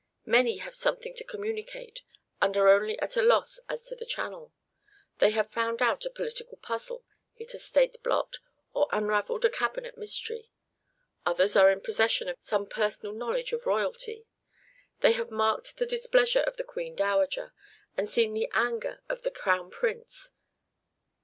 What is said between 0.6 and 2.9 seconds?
something to communicate, and are